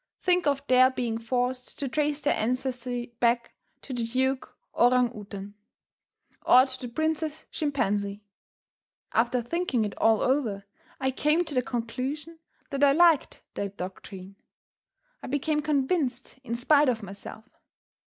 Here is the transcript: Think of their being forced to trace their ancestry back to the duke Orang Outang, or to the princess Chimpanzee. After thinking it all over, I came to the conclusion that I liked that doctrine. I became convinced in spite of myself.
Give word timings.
Think 0.19 0.47
of 0.47 0.65
their 0.65 0.89
being 0.89 1.19
forced 1.19 1.77
to 1.77 1.87
trace 1.87 2.21
their 2.21 2.33
ancestry 2.33 3.13
back 3.19 3.53
to 3.83 3.93
the 3.93 4.03
duke 4.03 4.57
Orang 4.73 5.11
Outang, 5.13 5.53
or 6.43 6.65
to 6.65 6.79
the 6.87 6.91
princess 6.91 7.45
Chimpanzee. 7.51 8.23
After 9.11 9.43
thinking 9.43 9.85
it 9.85 9.93
all 9.99 10.21
over, 10.21 10.65
I 10.99 11.11
came 11.11 11.43
to 11.45 11.53
the 11.53 11.61
conclusion 11.61 12.39
that 12.71 12.83
I 12.83 12.93
liked 12.93 13.43
that 13.53 13.77
doctrine. 13.77 14.37
I 15.21 15.27
became 15.27 15.61
convinced 15.61 16.39
in 16.43 16.55
spite 16.55 16.89
of 16.89 17.03
myself. 17.03 17.45